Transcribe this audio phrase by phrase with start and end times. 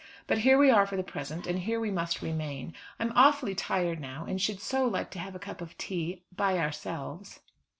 [0.25, 2.73] But here we are for the present, and here we must remain.
[2.99, 6.23] I am awfully tired now, and should so like to have a cup of tea
[6.35, 7.39] by ourselves."